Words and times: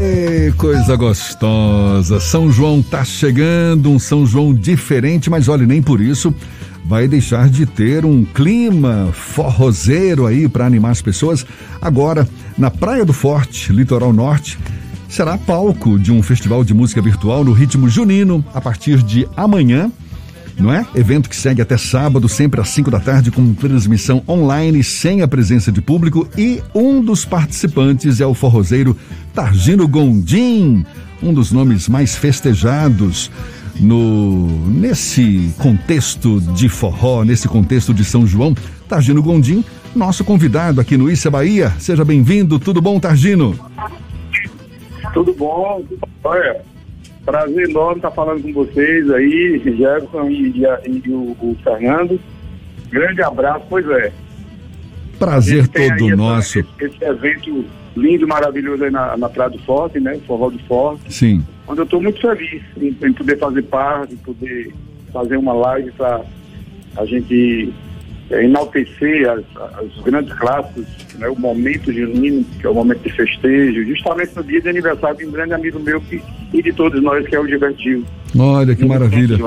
É 0.00 0.52
coisa 0.56 0.94
gostosa. 0.94 2.20
São 2.20 2.52
João 2.52 2.80
tá 2.80 3.04
chegando, 3.04 3.90
um 3.90 3.98
São 3.98 4.24
João 4.24 4.54
diferente, 4.54 5.28
mas 5.28 5.48
olha, 5.48 5.66
nem 5.66 5.82
por 5.82 6.00
isso 6.00 6.32
vai 6.84 7.08
deixar 7.08 7.48
de 7.48 7.66
ter 7.66 8.04
um 8.04 8.24
clima 8.24 9.10
forrozeiro 9.12 10.24
aí 10.24 10.48
para 10.48 10.64
animar 10.64 10.92
as 10.92 11.02
pessoas. 11.02 11.44
Agora, 11.82 12.28
na 12.56 12.70
Praia 12.70 13.04
do 13.04 13.12
Forte, 13.12 13.72
litoral 13.72 14.12
norte, 14.12 14.56
será 15.08 15.36
palco 15.36 15.98
de 15.98 16.12
um 16.12 16.22
festival 16.22 16.62
de 16.62 16.72
música 16.72 17.02
virtual 17.02 17.42
no 17.42 17.52
ritmo 17.52 17.88
junino 17.88 18.44
a 18.54 18.60
partir 18.60 19.02
de 19.02 19.28
amanhã 19.36 19.90
não 20.58 20.72
é? 20.72 20.86
Evento 20.94 21.28
que 21.28 21.36
segue 21.36 21.62
até 21.62 21.76
sábado, 21.76 22.28
sempre 22.28 22.60
às 22.60 22.68
5 22.70 22.90
da 22.90 22.98
tarde, 22.98 23.30
com 23.30 23.54
transmissão 23.54 24.22
online 24.28 24.82
sem 24.82 25.22
a 25.22 25.28
presença 25.28 25.70
de 25.70 25.80
público. 25.80 26.28
E 26.36 26.62
um 26.74 27.00
dos 27.00 27.24
participantes 27.24 28.20
é 28.20 28.26
o 28.26 28.34
forrozeiro 28.34 28.96
Targino 29.34 29.86
Gondim, 29.86 30.84
um 31.22 31.32
dos 31.32 31.52
nomes 31.52 31.88
mais 31.88 32.16
festejados 32.16 33.30
no 33.80 34.48
nesse 34.66 35.54
contexto 35.58 36.40
de 36.40 36.68
forró, 36.68 37.22
nesse 37.24 37.48
contexto 37.48 37.94
de 37.94 38.04
São 38.04 38.26
João. 38.26 38.54
Targino 38.88 39.22
Gondim, 39.22 39.64
nosso 39.94 40.24
convidado 40.24 40.80
aqui 40.80 40.96
no 40.96 41.10
Issa 41.10 41.30
Bahia. 41.30 41.70
Seja 41.78 42.04
bem-vindo. 42.04 42.58
Tudo 42.58 42.80
bom, 42.80 42.98
Targino? 42.98 43.54
Tudo 45.12 45.32
bom. 45.34 45.84
Olha, 46.24 46.62
Prazer 47.28 47.68
enorme 47.68 47.96
estar 47.96 48.10
falando 48.10 48.42
com 48.42 48.54
vocês 48.54 49.10
aí, 49.10 49.60
Jefferson 49.62 50.30
e, 50.30 50.48
e, 50.48 51.02
e 51.04 51.10
o, 51.10 51.36
o, 51.38 51.54
Fernando. 51.62 52.18
Grande 52.88 53.22
abraço, 53.22 53.66
pois 53.68 53.86
é. 53.86 54.10
Prazer 55.18 55.68
todo 55.68 56.16
nosso. 56.16 56.60
Esse, 56.60 56.86
esse, 56.86 57.04
evento 57.04 57.66
lindo, 57.94 58.26
maravilhoso 58.26 58.82
aí 58.82 58.90
na, 58.90 59.14
na 59.18 59.28
Praia 59.28 59.50
do 59.50 59.58
Forte, 59.58 60.00
né? 60.00 60.18
Forró 60.26 60.48
do 60.48 60.58
Forte. 60.60 61.12
Sim. 61.12 61.44
Onde 61.66 61.80
eu 61.80 61.84
estou 61.84 62.00
muito 62.00 62.18
feliz 62.18 62.62
em, 62.78 62.96
em, 63.02 63.12
poder 63.12 63.38
fazer 63.38 63.62
parte, 63.64 64.16
poder 64.16 64.72
fazer 65.12 65.36
uma 65.36 65.52
live 65.52 65.90
para 65.90 66.22
a 66.96 67.04
gente 67.04 67.70
é, 68.30 68.44
enaltecer 68.44 69.28
as, 69.30 69.44
as, 69.78 70.04
grandes 70.04 70.32
clássicos, 70.34 70.84
né, 71.18 71.28
o 71.28 71.38
momento 71.38 71.92
junino, 71.92 72.44
que 72.60 72.66
é 72.66 72.70
o 72.70 72.74
momento 72.74 73.02
de 73.02 73.12
festejo, 73.12 73.84
justamente 73.84 74.36
no 74.36 74.44
dia 74.44 74.60
de 74.60 74.68
aniversário 74.68 75.16
de 75.16 75.26
um 75.26 75.30
grande 75.30 75.54
amigo 75.54 75.80
meu 75.80 76.00
que, 76.00 76.20
e 76.52 76.62
de 76.62 76.72
todos 76.72 77.02
nós, 77.02 77.26
que 77.26 77.34
é 77.34 77.40
o 77.40 77.46
Gil. 77.46 78.04
Olha 78.38 78.76
que 78.76 78.84
maravilha. 78.84 79.38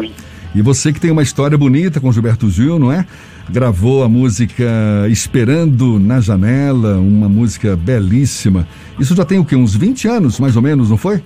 E 0.53 0.61
você 0.61 0.91
que 0.91 0.99
tem 0.99 1.11
uma 1.11 1.23
história 1.23 1.57
bonita 1.57 2.01
com 2.01 2.11
Gilberto 2.11 2.49
Gil, 2.49 2.77
não 2.77 2.91
é? 2.91 3.05
Gravou 3.49 4.03
a 4.03 4.09
música 4.09 4.65
Esperando 5.09 5.97
na 5.97 6.19
Janela, 6.19 6.97
uma 6.97 7.29
música 7.29 7.75
belíssima. 7.75 8.67
Isso 8.99 9.15
já 9.15 9.23
tem 9.23 9.39
o 9.39 9.45
quê? 9.45 9.55
Uns 9.55 9.75
20 9.75 10.07
anos, 10.07 10.39
mais 10.39 10.55
ou 10.55 10.61
menos, 10.61 10.89
não 10.89 10.97
foi? 10.97 11.21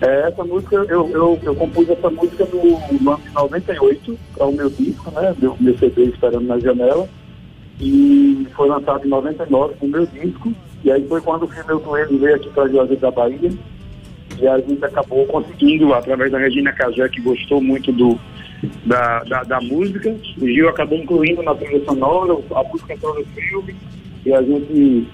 É, 0.00 0.28
essa 0.28 0.44
música, 0.44 0.76
eu, 0.76 1.10
eu, 1.10 1.38
eu 1.42 1.54
compus 1.54 1.88
essa 1.88 2.10
música 2.10 2.46
no, 2.52 2.62
no 3.00 3.12
ano 3.12 3.22
de 3.22 3.34
98, 3.34 4.18
para 4.36 4.46
o 4.46 4.52
meu 4.52 4.68
disco, 4.68 5.10
né? 5.10 5.34
Meu, 5.38 5.56
meu 5.58 5.78
CD 5.78 6.04
Esperando 6.04 6.46
na 6.46 6.58
Janela. 6.58 7.08
E 7.80 8.46
foi 8.54 8.68
lançado 8.68 9.06
em 9.06 9.08
99 9.08 9.74
com 9.74 9.86
o 9.86 9.88
meu 9.88 10.06
disco. 10.06 10.52
E 10.84 10.90
aí 10.90 11.06
foi 11.08 11.20
quando 11.20 11.44
o 11.44 11.50
Eu 11.68 11.80
Coelho 11.80 12.18
veio 12.18 12.36
aqui 12.36 12.48
para 12.50 12.68
Juazeiro 12.68 13.00
da 13.00 13.10
Bahia. 13.10 13.50
E 14.38 14.46
a 14.46 14.58
gente 14.58 14.84
acabou 14.84 15.26
conseguindo, 15.26 15.92
através 15.94 16.30
da 16.30 16.38
Regina 16.38 16.72
Cajé, 16.72 17.08
que 17.08 17.20
gostou 17.22 17.62
muito 17.62 17.90
do, 17.92 18.18
da, 18.84 19.20
da, 19.24 19.42
da, 19.44 19.60
música. 19.60 20.14
O 20.40 20.46
Gil 20.46 20.68
acabou 20.68 20.98
incluindo 20.98 21.42
na 21.42 21.54
trilha 21.54 21.82
sonora, 21.84 22.36
a 22.54 22.62
música 22.64 22.92
entrou 22.92 23.14
no 23.14 23.24
filme. 23.24 23.74
E 24.26 24.32
a 24.32 24.42
gente. 24.42 25.08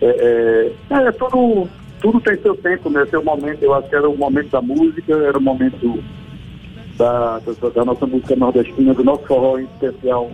É, 0.00 0.72
é, 0.90 0.94
é 0.94 1.12
tudo 1.12 1.68
tudo 2.00 2.20
tem 2.20 2.36
seu 2.40 2.54
tempo, 2.56 2.90
né? 2.90 3.04
Seu 3.06 3.22
momento, 3.22 3.62
eu 3.62 3.74
acho 3.74 3.88
que 3.88 3.96
era 3.96 4.08
o 4.08 4.16
momento 4.16 4.50
da 4.50 4.62
música, 4.62 5.14
era 5.14 5.38
o 5.38 5.42
momento 5.42 6.02
da, 6.96 7.38
da, 7.38 7.68
da 7.68 7.84
nossa 7.84 8.06
música 8.06 8.36
nordestina, 8.36 8.94
do 8.94 9.04
nosso 9.04 9.24
forró 9.24 9.58
em 9.58 9.64
especial, 9.64 10.30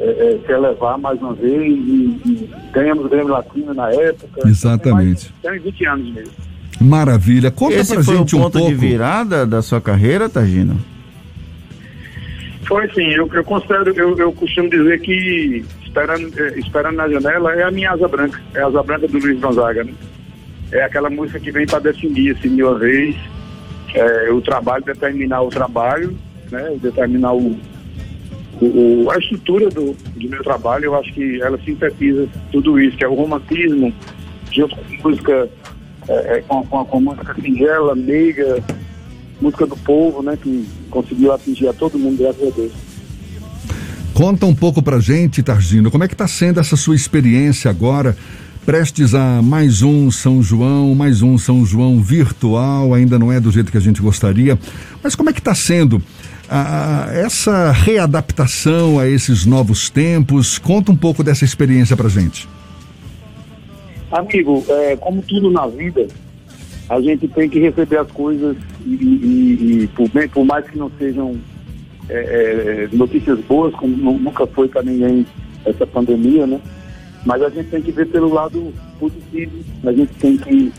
é, 0.00 0.04
é, 0.04 0.38
se 0.44 0.52
elevar 0.52 0.98
mais 0.98 1.20
uma 1.20 1.34
vez 1.34 1.62
e, 1.62 2.20
e 2.26 2.50
ganhamos 2.72 3.04
o 3.04 3.08
Grêmio 3.08 3.28
Latino 3.28 3.72
na 3.74 3.90
época. 3.90 4.48
Exatamente. 4.48 5.32
Tem 5.42 5.58
20 5.58 5.86
anos 5.86 6.14
mesmo. 6.14 6.32
Maravilha. 6.80 7.50
Conta 7.50 7.76
Esse 7.76 7.94
pra 7.94 8.02
foi 8.02 8.16
gente 8.16 8.34
o 8.34 8.38
um 8.38 8.42
ponto 8.42 8.58
pouco. 8.58 8.68
de 8.68 8.74
virada 8.74 9.46
da 9.46 9.62
sua 9.62 9.80
carreira, 9.80 10.28
Targino? 10.28 10.76
Foi 12.66 12.88
sim, 12.92 13.08
eu, 13.12 13.28
eu 13.32 13.44
considero, 13.44 13.92
eu, 13.94 14.16
eu 14.16 14.32
costumo 14.32 14.70
dizer 14.70 15.00
que 15.00 15.64
esperando, 15.84 16.32
é, 16.40 16.58
esperando 16.58 16.96
na 16.96 17.08
janela 17.08 17.52
é 17.54 17.64
a 17.64 17.70
minha 17.70 17.90
asa 17.90 18.08
branca, 18.08 18.40
é 18.54 18.60
a 18.60 18.66
asa 18.66 18.82
branca 18.82 19.06
do 19.06 19.18
Luiz 19.18 19.38
Gonzaga, 19.40 19.84
né? 19.84 19.92
É 20.72 20.82
aquela 20.82 21.10
música 21.10 21.38
que 21.38 21.52
vem 21.52 21.66
para 21.66 21.78
definir, 21.78 22.34
assim, 22.34 22.56
de 22.56 22.62
uma 22.62 22.78
vez, 22.78 23.14
é, 23.94 24.30
o 24.30 24.40
trabalho, 24.40 24.84
determinar 24.84 25.42
o 25.42 25.48
trabalho, 25.48 26.16
né, 26.50 26.76
determinar 26.80 27.34
o, 27.34 27.56
o, 28.60 29.10
a 29.10 29.18
estrutura 29.18 29.68
do, 29.68 29.94
do 30.16 30.28
meu 30.28 30.42
trabalho, 30.42 30.86
eu 30.86 30.96
acho 30.96 31.12
que 31.12 31.40
ela 31.42 31.58
sintetiza 31.62 32.26
tudo 32.50 32.80
isso, 32.80 32.96
que 32.96 33.04
é 33.04 33.08
o 33.08 33.14
romantismo, 33.14 33.92
junto 34.50 34.74
com 34.74 35.08
música, 35.08 35.48
é, 36.08 36.38
é 36.38 36.40
com, 36.42 36.64
com, 36.64 36.84
com 36.86 37.00
música 37.00 37.34
singela, 37.34 37.94
meiga, 37.94 38.64
música 39.40 39.66
do 39.66 39.76
povo, 39.76 40.22
né, 40.22 40.38
que 40.40 40.66
conseguiu 40.90 41.32
atingir 41.32 41.68
a 41.68 41.72
todo 41.74 41.98
mundo, 41.98 42.16
graças 42.18 42.48
a 42.48 42.50
Deus. 42.50 42.72
Conta 44.14 44.46
um 44.46 44.54
pouco 44.54 44.82
pra 44.82 45.00
gente, 45.00 45.42
Targino, 45.42 45.90
como 45.90 46.04
é 46.04 46.08
que 46.08 46.14
está 46.14 46.28
sendo 46.28 46.60
essa 46.60 46.76
sua 46.76 46.94
experiência 46.94 47.70
agora 47.70 48.16
prestes 48.64 49.12
a 49.12 49.42
mais 49.42 49.82
um 49.82 50.10
São 50.10 50.40
João, 50.40 50.94
mais 50.94 51.20
um 51.20 51.36
São 51.36 51.66
João 51.66 52.00
virtual, 52.00 52.94
ainda 52.94 53.18
não 53.18 53.32
é 53.32 53.40
do 53.40 53.50
jeito 53.50 53.72
que 53.72 53.78
a 53.78 53.80
gente 53.80 54.00
gostaria, 54.00 54.56
mas 55.02 55.16
como 55.16 55.30
é 55.30 55.32
que 55.32 55.40
está 55.40 55.54
sendo 55.54 56.00
a, 56.48 57.08
essa 57.12 57.72
readaptação 57.72 59.00
a 59.00 59.08
esses 59.08 59.44
novos 59.44 59.90
tempos? 59.90 60.58
Conta 60.58 60.92
um 60.92 60.96
pouco 60.96 61.24
dessa 61.24 61.44
experiência 61.44 61.96
para 61.96 62.08
gente. 62.08 62.48
Amigo, 64.12 64.64
é, 64.68 64.96
como 64.96 65.22
tudo 65.22 65.50
na 65.50 65.66
vida, 65.66 66.06
a 66.88 67.00
gente 67.00 67.26
tem 67.28 67.48
que 67.48 67.58
receber 67.58 67.98
as 67.98 68.10
coisas 68.12 68.56
e, 68.86 68.90
e, 68.90 69.82
e 69.82 69.86
por, 69.88 70.08
bem, 70.10 70.28
por, 70.28 70.44
mais 70.44 70.64
que 70.68 70.78
não 70.78 70.90
sejam 70.98 71.36
é, 72.08 72.88
é, 72.92 72.96
notícias 72.96 73.40
boas, 73.40 73.74
como 73.74 74.18
nunca 74.18 74.46
foi 74.46 74.68
para 74.68 74.82
ninguém 74.82 75.26
essa 75.64 75.84
pandemia, 75.84 76.46
né? 76.46 76.60
Mas 77.24 77.42
a 77.42 77.48
gente 77.48 77.70
tem 77.70 77.82
que 77.82 77.92
ver 77.92 78.08
pelo 78.08 78.32
lado 78.32 78.72
positivo, 78.98 79.64
a 79.84 79.92
gente 79.92 80.12
tem 80.14 80.36
que 80.36 80.72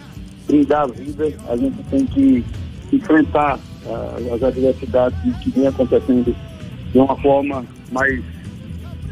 brindar 0.48 0.84
a 0.84 0.88
vida, 0.88 1.34
a 1.48 1.56
gente 1.56 1.84
tem 1.90 2.06
que 2.06 2.44
enfrentar 2.92 3.58
uh, 3.86 4.34
as 4.34 4.44
adversidades 4.44 5.18
que 5.38 5.50
vem 5.52 5.68
acontecendo 5.68 6.36
de 6.92 6.98
uma 6.98 7.16
forma 7.18 7.66
mais, 7.92 8.22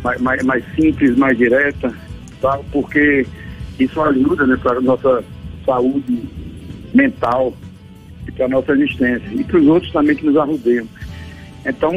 mais, 0.03 0.21
mais, 0.21 0.43
mais 0.43 0.63
simples, 0.75 1.17
mais 1.17 1.37
direta, 1.37 1.93
tá? 2.41 2.59
porque 2.71 3.25
isso 3.79 3.99
ajuda 4.01 4.45
né, 4.45 4.57
para 4.61 4.77
a 4.77 4.81
nossa 4.81 5.23
saúde 5.65 6.23
mental 6.93 7.53
e 8.27 8.31
para 8.31 8.45
a 8.45 8.49
nossa 8.49 8.73
existência. 8.73 9.27
E 9.33 9.43
para 9.43 9.57
os 9.57 9.67
outros 9.67 9.91
também 9.91 10.15
que 10.15 10.25
nos 10.25 10.37
arrudeiam. 10.37 10.87
Então, 11.65 11.91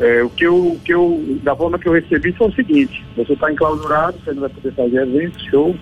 é, 0.00 0.22
o, 0.22 0.30
que 0.30 0.46
eu, 0.46 0.56
o 0.56 0.80
que 0.80 0.94
eu, 0.94 1.38
da 1.42 1.54
forma 1.54 1.78
que 1.78 1.86
eu 1.86 1.92
recebi 1.92 2.32
foi 2.32 2.48
o 2.48 2.54
seguinte, 2.54 3.04
você 3.14 3.34
está 3.34 3.52
enclausurado, 3.52 4.18
você 4.18 4.32
não 4.32 4.40
vai 4.40 4.50
poder 4.50 4.72
fazer 4.72 5.02
eventos, 5.02 5.42
show, 5.44 5.76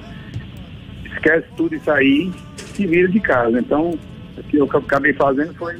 esquece 1.04 1.46
tudo 1.56 1.74
isso 1.74 1.90
aí, 1.90 2.30
se 2.56 2.86
vira 2.86 3.08
de 3.08 3.20
casa. 3.20 3.58
Então, 3.58 3.90
o 4.36 4.42
que 4.42 4.56
eu 4.56 4.64
acabei 4.64 5.12
fazendo 5.12 5.54
foi 5.54 5.78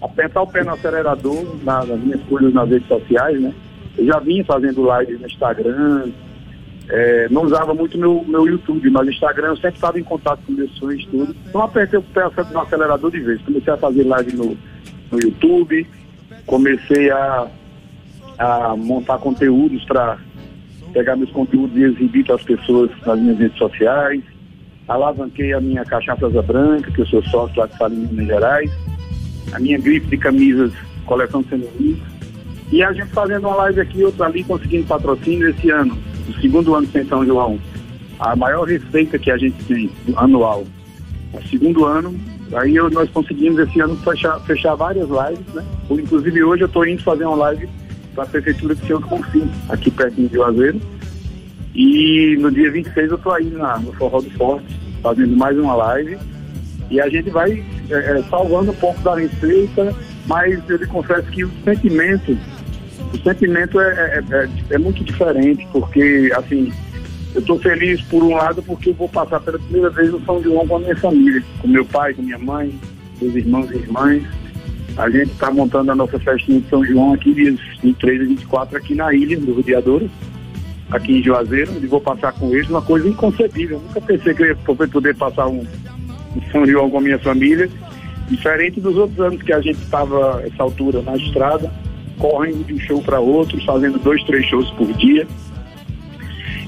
apertar 0.00 0.42
o 0.42 0.46
pé 0.46 0.64
no 0.64 0.72
acelerador 0.72 1.56
na, 1.62 1.84
nas 1.84 2.00
minhas 2.00 2.22
coisas 2.22 2.54
nas 2.54 2.68
redes 2.68 2.88
sociais, 2.88 3.38
né? 3.40 3.52
Eu 3.96 4.06
já 4.06 4.18
vinha 4.20 4.44
fazendo 4.44 4.86
lives 4.98 5.20
no 5.20 5.26
Instagram, 5.26 6.10
é, 6.88 7.28
não 7.30 7.42
usava 7.42 7.74
muito 7.74 7.98
meu, 7.98 8.24
meu 8.26 8.46
YouTube, 8.46 8.88
mas 8.90 9.08
Instagram 9.08 9.48
eu 9.48 9.56
sempre 9.56 9.74
estava 9.74 10.00
em 10.00 10.04
contato 10.04 10.40
com 10.46 10.52
meus 10.52 10.70
sonhos 10.78 11.02
e 11.02 11.06
tudo. 11.08 11.36
Então 11.46 11.62
apertei 11.62 11.98
o 11.98 12.02
pé 12.02 12.22
no 12.50 12.60
acelerador 12.60 13.10
de 13.10 13.20
vez. 13.20 13.42
Comecei 13.42 13.72
a 13.72 13.76
fazer 13.76 14.04
live 14.04 14.36
no, 14.36 14.56
no 15.10 15.20
YouTube, 15.20 15.86
comecei 16.48 17.10
a, 17.10 17.46
a 18.38 18.74
montar 18.76 19.18
conteúdos 19.18 19.84
para 19.84 20.18
pegar 20.92 21.14
meus 21.14 21.30
conteúdos 21.30 21.76
e 21.76 21.84
exibir 21.84 22.24
para 22.24 22.34
as 22.34 22.42
pessoas 22.42 22.90
nas 23.06 23.18
minhas 23.20 23.38
redes 23.38 23.58
sociais. 23.58 24.22
Alavanquei 24.88 25.52
a 25.52 25.60
minha 25.60 25.84
cachaça 25.84 26.28
branca, 26.42 26.90
que 26.90 27.02
eu 27.02 27.06
sou 27.06 27.22
sócio 27.24 27.60
lá 27.60 27.66
de 27.66 27.76
Salim, 27.76 28.08
Minas 28.10 28.26
Gerais. 28.26 28.70
A 29.52 29.60
minha 29.60 29.78
grife 29.78 30.06
de 30.06 30.16
camisas, 30.16 30.72
coleção 31.04 31.44
Senovis. 31.44 31.98
E 32.72 32.82
a 32.82 32.92
gente 32.92 33.08
fazendo 33.10 33.46
uma 33.46 33.56
live 33.56 33.80
aqui, 33.80 34.02
outra 34.02 34.26
ali, 34.26 34.42
conseguindo 34.42 34.86
patrocínio 34.86 35.50
esse 35.50 35.70
ano, 35.70 35.96
o 36.28 36.40
segundo 36.40 36.74
ano 36.74 36.86
sem 36.88 37.04
São 37.06 37.24
João. 37.24 37.58
A 38.18 38.34
maior 38.34 38.66
receita 38.66 39.18
que 39.18 39.30
a 39.30 39.36
gente 39.36 39.62
tem 39.64 39.90
anual. 40.16 40.64
O 41.34 41.48
segundo 41.48 41.84
ano, 41.84 42.18
Aí 42.52 42.76
eu, 42.76 42.88
nós 42.90 43.10
conseguimos 43.10 43.58
esse 43.58 43.80
ano 43.80 43.96
fechar, 43.96 44.40
fechar 44.40 44.74
várias 44.74 45.08
lives, 45.08 45.54
né? 45.54 45.64
Inclusive 45.90 46.42
hoje 46.42 46.62
eu 46.62 46.66
estou 46.66 46.86
indo 46.86 47.02
fazer 47.02 47.24
uma 47.24 47.36
live 47.36 47.68
para 48.14 48.24
a 48.24 48.26
Prefeitura 48.26 48.74
de 48.74 48.86
Senhor 48.86 49.02
Confim, 49.02 49.50
aqui 49.68 49.90
perto 49.90 50.14
de 50.14 50.34
Juazeiro. 50.34 50.80
E 51.74 52.36
no 52.40 52.50
dia 52.50 52.70
26 52.72 53.10
eu 53.10 53.16
estou 53.16 53.32
aí 53.32 53.44
na, 53.50 53.78
no 53.78 53.92
Forró 53.92 54.20
do 54.20 54.30
Forte, 54.30 54.66
fazendo 55.02 55.36
mais 55.36 55.58
uma 55.58 55.74
live. 55.74 56.18
E 56.90 57.00
a 57.00 57.08
gente 57.08 57.28
vai 57.30 57.62
é, 57.90 57.94
é, 57.94 58.22
salvando 58.30 58.70
um 58.70 58.76
pouco 58.76 59.00
da 59.02 59.14
receita, 59.14 59.94
mas 60.26 60.58
eu 60.68 60.78
lhe 60.78 60.86
confesso 60.86 61.30
que 61.30 61.44
o 61.44 61.50
sentimento, 61.64 62.36
o 63.12 63.18
sentimento 63.18 63.78
é, 63.78 63.92
é, 63.92 64.24
é, 64.34 64.48
é 64.70 64.78
muito 64.78 65.04
diferente, 65.04 65.68
porque 65.70 66.32
assim, 66.34 66.72
eu 67.38 67.40
estou 67.40 67.58
feliz 67.60 68.00
por 68.02 68.22
um 68.24 68.34
lado 68.34 68.60
porque 68.64 68.90
eu 68.90 68.94
vou 68.94 69.08
passar 69.08 69.38
pela 69.38 69.58
primeira 69.60 69.88
vez 69.90 70.10
no 70.10 70.20
São 70.24 70.42
João 70.42 70.66
com 70.66 70.76
a 70.76 70.80
minha 70.80 70.96
família, 70.96 71.42
com 71.60 71.68
meu 71.68 71.84
pai, 71.84 72.12
com 72.12 72.22
minha 72.22 72.38
mãe, 72.38 72.74
meus 73.22 73.34
irmãos 73.36 73.70
e 73.70 73.76
irmãs. 73.76 74.24
A 74.96 75.08
gente 75.08 75.30
está 75.30 75.48
montando 75.48 75.92
a 75.92 75.94
nossa 75.94 76.18
festinha 76.18 76.60
de 76.60 76.68
São 76.68 76.84
João 76.84 77.14
aqui, 77.14 77.32
dias 77.32 77.60
23 77.80 78.22
e 78.22 78.26
24, 78.26 78.76
aqui 78.76 78.94
na 78.96 79.14
ilha 79.14 79.38
do 79.38 79.54
Rodeadores, 79.54 80.10
aqui 80.90 81.18
em 81.18 81.22
Juazeiro, 81.22 81.70
e 81.80 81.86
vou 81.86 82.00
passar 82.00 82.32
com 82.32 82.52
eles 82.52 82.68
uma 82.68 82.82
coisa 82.82 83.08
inconcebível. 83.08 83.76
Eu 83.76 83.82
nunca 83.82 84.00
pensei 84.00 84.34
que 84.34 84.42
eu 84.42 84.46
ia 84.48 84.56
poder 84.56 85.14
passar 85.14 85.46
um, 85.46 85.60
um 85.60 86.42
São 86.50 86.66
João 86.66 86.90
com 86.90 86.98
a 86.98 87.02
minha 87.02 87.20
família, 87.20 87.70
diferente 88.28 88.80
dos 88.80 88.96
outros 88.96 89.20
anos 89.20 89.40
que 89.40 89.52
a 89.52 89.60
gente 89.60 89.80
estava 89.80 90.42
essa 90.44 90.64
altura 90.64 91.02
na 91.02 91.16
estrada, 91.16 91.72
correndo 92.18 92.66
de 92.66 92.74
um 92.74 92.80
show 92.80 93.00
para 93.00 93.20
outro, 93.20 93.64
fazendo 93.64 93.96
dois, 94.00 94.24
três 94.24 94.44
shows 94.46 94.68
por 94.72 94.92
dia. 94.94 95.24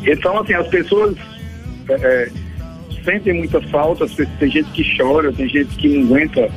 Então, 0.05 0.39
assim, 0.39 0.55
as 0.55 0.69
pessoas 0.69 1.17
é, 1.89 1.95
é 1.95 2.31
sentem 3.05 3.33
muita 3.33 3.61
falta, 3.63 4.07
tem 4.39 4.51
gente 4.51 4.71
que 4.71 4.97
chora, 4.97 5.33
tem 5.33 5.49
gente 5.49 5.75
que 5.77 5.89
não 5.89 6.17
aguenta 6.17 6.51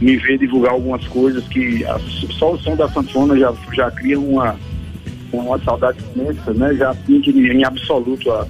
me 0.00 0.16
ver 0.16 0.38
divulgar 0.38 0.72
algumas 0.72 1.06
coisas 1.08 1.46
que 1.48 1.84
a, 1.84 1.98
só 2.38 2.52
o 2.52 2.58
som 2.58 2.74
da 2.74 2.88
sanfona 2.88 3.38
já, 3.38 3.54
já 3.72 3.90
cria 3.90 4.18
uma, 4.18 4.56
uma 5.32 5.58
saudade 5.60 5.98
imensa, 6.14 6.52
né? 6.52 6.74
Já 6.74 6.90
atinge 6.90 7.30
em 7.30 7.64
absoluto 7.64 8.30
a, 8.32 8.46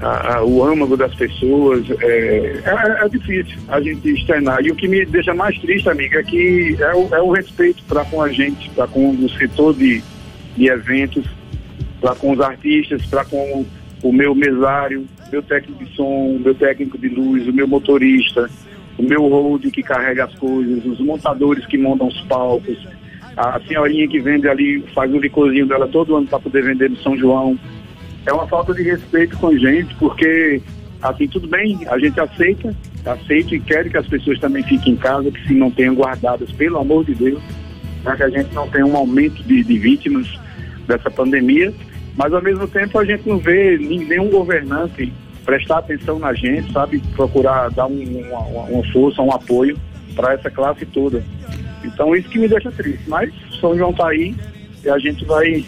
a, 0.00 0.36
a, 0.36 0.44
o 0.44 0.64
âmago 0.64 0.96
das 0.96 1.14
pessoas. 1.14 1.84
É, 2.00 2.62
é, 2.64 3.04
é, 3.04 3.08
difícil 3.08 3.58
a 3.68 3.80
gente 3.80 4.08
externar. 4.08 4.64
E 4.64 4.70
o 4.70 4.74
que 4.74 4.88
me 4.88 5.04
deixa 5.04 5.34
mais 5.34 5.58
triste, 5.58 5.90
amiga, 5.90 6.20
é 6.20 6.22
que 6.22 6.76
é 6.80 6.94
o, 6.94 7.14
é 7.14 7.20
o 7.20 7.30
respeito 7.30 7.82
para 7.84 8.04
com 8.06 8.22
a 8.22 8.28
gente, 8.30 8.70
para 8.70 8.86
com 8.86 9.10
o 9.10 9.28
setor 9.30 9.74
de, 9.74 10.02
de 10.56 10.68
eventos, 10.68 11.26
para 12.04 12.14
com 12.16 12.32
os 12.32 12.40
artistas, 12.40 13.06
para 13.06 13.24
com 13.24 13.64
o 14.02 14.12
meu 14.12 14.34
mesário, 14.34 15.06
meu 15.32 15.42
técnico 15.42 15.82
de 15.82 15.96
som, 15.96 16.38
meu 16.38 16.54
técnico 16.54 16.98
de 16.98 17.08
luz, 17.08 17.48
o 17.48 17.52
meu 17.52 17.66
motorista 17.66 18.50
o 18.98 19.02
meu 19.02 19.28
hold 19.28 19.64
que 19.70 19.82
carrega 19.82 20.24
as 20.24 20.34
coisas, 20.34 20.84
os 20.84 21.00
montadores 21.00 21.66
que 21.66 21.76
montam 21.76 22.08
os 22.08 22.20
palcos, 22.22 22.78
a 23.36 23.60
senhorinha 23.66 24.06
que 24.06 24.20
vende 24.20 24.48
ali, 24.48 24.84
faz 24.94 25.12
o 25.12 25.18
licorzinho 25.18 25.66
dela 25.66 25.88
todo 25.88 26.16
ano 26.16 26.26
para 26.26 26.38
poder 26.38 26.62
vender 26.62 26.90
no 26.90 26.96
São 26.98 27.16
João. 27.16 27.58
É 28.24 28.32
uma 28.32 28.46
falta 28.46 28.72
de 28.72 28.82
respeito 28.82 29.36
com 29.36 29.48
a 29.48 29.58
gente, 29.58 29.94
porque, 29.96 30.62
assim, 31.02 31.26
tudo 31.26 31.48
bem, 31.48 31.80
a 31.88 31.98
gente 31.98 32.18
aceita, 32.20 32.74
aceita 33.04 33.54
e 33.54 33.60
quer 33.60 33.88
que 33.90 33.96
as 33.96 34.06
pessoas 34.06 34.38
também 34.38 34.62
fiquem 34.62 34.92
em 34.92 34.96
casa, 34.96 35.30
que 35.30 35.46
se 35.46 35.54
não 35.54 35.70
tenham 35.70 35.94
guardadas, 35.94 36.50
pelo 36.52 36.78
amor 36.78 37.04
de 37.04 37.14
Deus, 37.14 37.42
para 38.04 38.16
que 38.16 38.22
a 38.22 38.30
gente 38.30 38.54
não 38.54 38.68
tenha 38.68 38.86
um 38.86 38.96
aumento 38.96 39.42
de, 39.42 39.64
de 39.64 39.78
vítimas 39.78 40.28
dessa 40.86 41.10
pandemia, 41.10 41.74
mas 42.16 42.32
ao 42.32 42.42
mesmo 42.42 42.66
tempo 42.68 42.98
a 42.98 43.04
gente 43.04 43.28
não 43.28 43.38
vê 43.38 43.76
nenhum 43.78 44.30
governante 44.30 45.12
prestar 45.44 45.78
atenção 45.78 46.18
na 46.18 46.32
gente, 46.32 46.72
sabe? 46.72 47.00
Procurar 47.14 47.70
dar 47.70 47.86
um, 47.86 48.02
uma, 48.02 48.40
uma, 48.40 48.92
força, 48.92 49.20
um 49.20 49.32
apoio 49.32 49.78
para 50.14 50.32
essa 50.32 50.50
classe 50.50 50.86
toda. 50.86 51.22
Então 51.84 52.14
isso 52.14 52.28
que 52.28 52.38
me 52.38 52.48
deixa 52.48 52.70
triste. 52.70 53.02
Mas 53.08 53.32
São 53.60 53.76
João 53.76 53.90
está 53.90 54.08
aí 54.08 54.34
e 54.84 54.88
a 54.88 54.98
gente 54.98 55.24
vai 55.24 55.64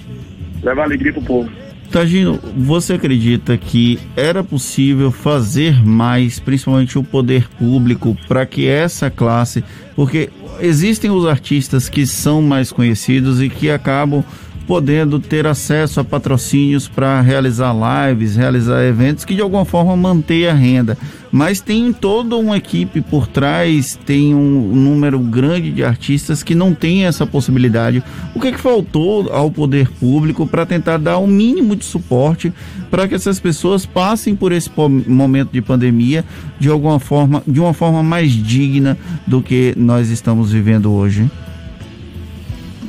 levar 0.62 0.84
alegria 0.84 1.12
pro 1.12 1.22
povo. 1.22 1.50
Tagino, 1.90 2.38
você 2.56 2.94
acredita 2.94 3.56
que 3.56 3.98
era 4.16 4.42
possível 4.42 5.10
fazer 5.12 5.84
mais, 5.84 6.40
principalmente 6.40 6.98
o 6.98 7.04
poder 7.04 7.48
público, 7.50 8.16
para 8.26 8.44
que 8.44 8.66
essa 8.66 9.10
classe. 9.10 9.62
Porque 9.94 10.28
existem 10.60 11.10
os 11.10 11.26
artistas 11.26 11.88
que 11.88 12.06
são 12.06 12.42
mais 12.42 12.72
conhecidos 12.72 13.40
e 13.40 13.48
que 13.48 13.70
acabam 13.70 14.24
podendo 14.66 15.20
ter 15.20 15.46
acesso 15.46 16.00
a 16.00 16.04
patrocínios 16.04 16.88
para 16.88 17.20
realizar 17.20 17.72
lives, 17.72 18.34
realizar 18.36 18.82
eventos 18.82 19.24
que 19.24 19.34
de 19.34 19.40
alguma 19.40 19.64
forma 19.64 19.96
mantém 19.96 20.46
a 20.46 20.54
renda. 20.54 20.98
Mas 21.30 21.60
tem 21.60 21.92
toda 21.92 22.36
uma 22.36 22.56
equipe 22.56 23.00
por 23.00 23.26
trás, 23.26 23.98
tem 24.06 24.34
um 24.34 24.74
número 24.74 25.18
grande 25.18 25.70
de 25.70 25.84
artistas 25.84 26.42
que 26.42 26.54
não 26.54 26.72
tem 26.72 27.04
essa 27.04 27.26
possibilidade. 27.26 28.02
O 28.34 28.40
que, 28.40 28.48
é 28.48 28.52
que 28.52 28.60
faltou 28.60 29.30
ao 29.32 29.50
poder 29.50 29.90
público 29.90 30.46
para 30.46 30.64
tentar 30.64 30.98
dar 30.98 31.18
o 31.18 31.24
um 31.24 31.26
mínimo 31.26 31.76
de 31.76 31.84
suporte 31.84 32.52
para 32.90 33.06
que 33.06 33.14
essas 33.14 33.38
pessoas 33.38 33.84
passem 33.84 34.34
por 34.34 34.50
esse 34.50 34.70
momento 35.06 35.50
de 35.52 35.60
pandemia 35.60 36.24
de 36.58 36.68
alguma 36.68 36.98
forma, 36.98 37.42
de 37.46 37.60
uma 37.60 37.74
forma 37.74 38.02
mais 38.02 38.32
digna 38.32 38.96
do 39.26 39.42
que 39.42 39.74
nós 39.76 40.10
estamos 40.10 40.50
vivendo 40.50 40.90
hoje? 40.92 41.28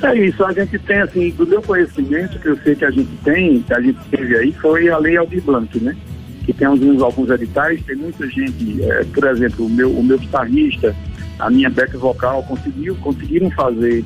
É 0.01 0.15
isso, 0.15 0.43
a 0.45 0.53
gente 0.53 0.77
tem 0.79 0.99
assim, 0.99 1.31
do 1.31 1.47
meu 1.47 1.61
conhecimento, 1.61 2.39
que 2.39 2.47
eu 2.47 2.57
sei 2.57 2.75
que 2.75 2.85
a 2.85 2.91
gente 2.91 3.09
tem, 3.23 3.61
que 3.61 3.73
a 3.73 3.81
gente 3.81 3.99
teve 4.09 4.37
aí, 4.37 4.51
foi 4.53 4.89
a 4.89 4.97
Lei 4.97 5.17
Aldir 5.17 5.41
Blanc, 5.41 5.79
né? 5.79 5.95
Que 6.45 6.53
tem 6.53 6.67
alguns, 6.67 7.01
alguns 7.01 7.29
editais, 7.29 7.83
tem 7.83 7.95
muita 7.95 8.27
gente, 8.27 8.83
é, 8.83 9.03
por 9.05 9.25
exemplo, 9.25 9.65
o 9.65 9.69
meu, 9.69 9.91
o 9.91 10.03
meu 10.03 10.19
guitarrista, 10.19 10.95
a 11.39 11.49
minha 11.49 11.69
back 11.69 11.95
vocal, 11.97 12.43
conseguiu, 12.43 12.95
conseguiram 12.97 13.49
fazer 13.51 14.05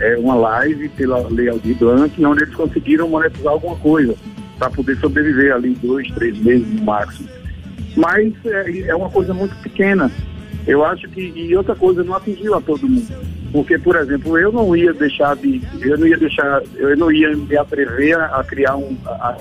é, 0.00 0.16
uma 0.18 0.34
live 0.34 0.88
pela 0.90 1.26
Lei 1.28 1.48
Aldir 1.48 1.76
Blanc, 1.76 2.24
onde 2.24 2.42
eles 2.42 2.54
conseguiram 2.54 3.08
monetizar 3.08 3.52
alguma 3.52 3.76
coisa, 3.76 4.14
para 4.58 4.70
poder 4.70 4.96
sobreviver 4.98 5.52
ali 5.52 5.74
dois, 5.82 6.08
três 6.12 6.38
meses 6.38 6.68
no 6.68 6.84
máximo. 6.84 7.28
Mas 7.96 8.32
é, 8.44 8.80
é 8.88 8.94
uma 8.94 9.10
coisa 9.10 9.34
muito 9.34 9.54
pequena. 9.56 10.10
Eu 10.66 10.84
acho 10.84 11.08
que, 11.08 11.20
e 11.20 11.56
outra 11.56 11.74
coisa, 11.74 12.04
não 12.04 12.14
atingiu 12.14 12.54
a 12.54 12.60
todo 12.60 12.88
mundo 12.88 13.08
porque, 13.52 13.78
por 13.78 13.94
exemplo, 13.96 14.38
eu 14.38 14.50
não 14.50 14.74
ia 14.74 14.94
deixar 14.94 15.36
de. 15.36 15.60
Eu 15.82 15.98
não 15.98 16.06
ia 16.06 16.16
deixar. 16.16 16.62
Eu 16.74 16.96
não 16.96 17.12
ia 17.12 17.36
me 17.36 17.56
atrever 17.56 18.18
a, 18.18 18.40
a 18.40 18.44
criar 18.44 18.76
um. 18.76 18.96
A, 19.04 19.36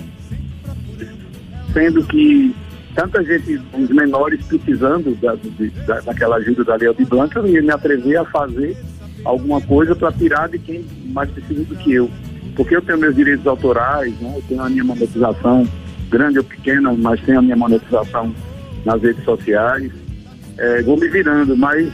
sendo 1.72 2.04
que 2.04 2.54
tanta 2.94 3.24
gente, 3.24 3.62
os 3.74 3.90
menores, 3.90 4.46
precisando 4.46 5.16
da, 5.16 5.36
de, 5.36 5.70
da, 5.88 6.02
daquela 6.02 6.36
ajuda 6.36 6.66
da 6.66 6.76
Lei 6.76 6.94
de 6.94 7.06
Blanca, 7.06 7.40
eu 7.40 7.44
não 7.44 7.50
ia 7.50 7.62
me 7.62 7.72
atrever 7.72 8.18
a 8.18 8.26
fazer 8.26 8.76
alguma 9.24 9.62
coisa 9.62 9.96
para 9.96 10.12
tirar 10.12 10.50
de 10.50 10.60
quem 10.60 10.86
mais 11.14 11.32
precisa 11.32 11.64
do 11.64 11.76
que 11.78 11.94
eu. 11.94 12.12
Porque 12.54 12.76
eu 12.76 12.82
tenho 12.82 12.98
meus 12.98 13.16
direitos 13.16 13.48
autorais, 13.48 14.14
né? 14.20 14.34
eu 14.36 14.44
tenho 14.46 14.62
a 14.62 14.70
minha 14.70 14.84
monetização, 14.84 15.66
grande 16.10 16.38
ou 16.38 16.44
pequena, 16.44 16.92
mas 16.98 17.22
tenho 17.22 17.40
a 17.40 17.42
minha 17.42 17.56
monetização 17.56 18.36
nas 18.84 19.02
redes 19.02 19.24
sociais. 19.24 19.90
É, 20.58 20.82
vou 20.84 20.98
me 20.98 21.08
virando, 21.08 21.56
mas 21.56 21.92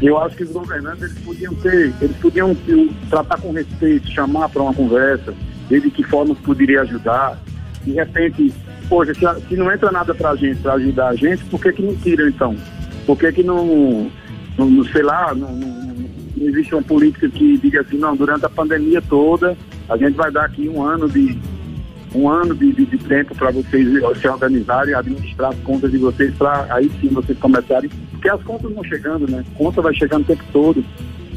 eu 0.00 0.18
acho 0.18 0.36
que 0.36 0.44
os 0.44 0.52
governantes 0.52 1.02
eles 1.02 1.18
podiam 1.20 1.54
ter, 1.54 1.92
eles 2.00 2.16
podiam 2.16 2.56
tratar 3.08 3.40
com 3.40 3.52
respeito, 3.52 4.10
chamar 4.10 4.48
para 4.48 4.62
uma 4.62 4.74
conversa, 4.74 5.34
ver 5.68 5.80
de 5.80 5.90
que 5.90 6.02
forma 6.02 6.34
poderia 6.34 6.82
ajudar. 6.82 7.38
De 7.84 7.92
repente, 7.92 8.52
poxa, 8.88 9.14
se, 9.14 9.48
se 9.48 9.56
não 9.56 9.72
entra 9.72 9.90
nada 9.90 10.14
para 10.14 10.30
a 10.30 10.36
gente, 10.36 10.60
para 10.60 10.74
ajudar 10.74 11.08
a 11.08 11.16
gente, 11.16 11.44
por 11.44 11.60
que, 11.60 11.72
que 11.72 11.82
não 11.82 11.96
tira 11.96 12.28
então? 12.28 12.56
Por 13.06 13.18
que, 13.18 13.32
que 13.32 13.42
não, 13.42 14.10
não, 14.58 14.84
sei 14.84 15.02
lá, 15.02 15.34
não, 15.34 15.52
não, 15.52 15.68
não 16.36 16.48
existe 16.48 16.74
uma 16.74 16.82
política 16.82 17.28
que 17.28 17.56
diga 17.58 17.80
assim, 17.80 17.96
não, 17.96 18.16
durante 18.16 18.44
a 18.44 18.50
pandemia 18.50 19.00
toda, 19.00 19.56
a 19.88 19.96
gente 19.96 20.14
vai 20.14 20.30
dar 20.30 20.44
aqui 20.44 20.68
um 20.68 20.82
ano 20.82 21.08
de 21.08 21.38
um 22.16 22.28
ano 22.28 22.54
de, 22.54 22.72
de, 22.72 22.86
de 22.86 22.98
tempo 22.98 23.34
para 23.34 23.50
vocês 23.50 23.86
se 24.20 24.28
organizarem, 24.28 24.94
administrar 24.94 25.50
as 25.50 25.58
contas 25.60 25.90
de 25.90 25.98
vocês, 25.98 26.34
para 26.34 26.66
aí 26.70 26.90
sim 27.00 27.08
vocês 27.08 27.38
começarem. 27.38 27.90
Porque 28.10 28.28
as 28.28 28.42
contas 28.42 28.72
vão 28.72 28.82
chegando, 28.84 29.30
né? 29.30 29.44
A 29.54 29.58
conta 29.58 29.82
vai 29.82 29.94
chegando 29.94 30.22
o 30.22 30.26
tempo 30.26 30.44
todo. 30.52 30.84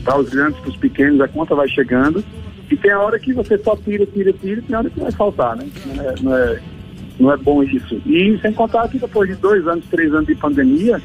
Para 0.03 0.17
os 0.17 0.29
grandes, 0.29 0.59
para 0.61 0.69
os 0.69 0.77
pequenos, 0.77 1.19
a 1.19 1.27
conta 1.27 1.53
vai 1.53 1.67
chegando. 1.67 2.23
E 2.71 2.77
tem 2.77 2.91
a 2.91 2.99
hora 2.99 3.19
que 3.19 3.33
você 3.33 3.57
só 3.57 3.75
tira, 3.75 4.05
tira, 4.05 4.31
tira, 4.31 4.59
e 4.59 4.63
tem 4.63 4.75
hora 4.75 4.89
que 4.89 4.99
vai 4.99 5.11
faltar, 5.11 5.57
né? 5.57 5.67
Não 5.85 6.03
é, 6.03 6.15
não 6.21 6.37
é, 6.37 6.59
não 7.19 7.33
é 7.33 7.37
bom 7.37 7.61
isso. 7.63 8.01
E 8.05 8.39
sem 8.41 8.53
contar 8.53 8.87
que 8.87 8.97
depois 8.97 9.29
de 9.29 9.35
dois 9.35 9.67
anos, 9.67 9.85
três 9.89 10.13
anos 10.13 10.27
de 10.27 10.35
pandemia, 10.35 11.01